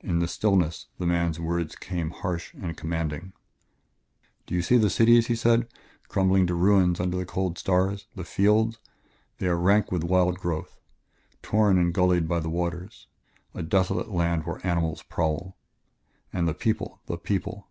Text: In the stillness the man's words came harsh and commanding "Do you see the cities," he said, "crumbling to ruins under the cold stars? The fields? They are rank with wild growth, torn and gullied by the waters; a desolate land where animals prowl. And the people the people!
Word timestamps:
In 0.00 0.18
the 0.18 0.28
stillness 0.28 0.88
the 0.98 1.06
man's 1.06 1.40
words 1.40 1.76
came 1.76 2.10
harsh 2.10 2.52
and 2.52 2.76
commanding 2.76 3.32
"Do 4.44 4.54
you 4.54 4.60
see 4.60 4.76
the 4.76 4.90
cities," 4.90 5.28
he 5.28 5.34
said, 5.34 5.66
"crumbling 6.08 6.46
to 6.48 6.54
ruins 6.54 7.00
under 7.00 7.16
the 7.16 7.24
cold 7.24 7.56
stars? 7.56 8.06
The 8.14 8.22
fields? 8.22 8.76
They 9.38 9.46
are 9.46 9.56
rank 9.56 9.90
with 9.90 10.04
wild 10.04 10.38
growth, 10.38 10.78
torn 11.40 11.78
and 11.78 11.94
gullied 11.94 12.28
by 12.28 12.40
the 12.40 12.50
waters; 12.50 13.06
a 13.54 13.62
desolate 13.62 14.10
land 14.10 14.44
where 14.44 14.60
animals 14.62 15.04
prowl. 15.04 15.56
And 16.34 16.46
the 16.46 16.52
people 16.52 17.00
the 17.06 17.16
people! 17.16 17.68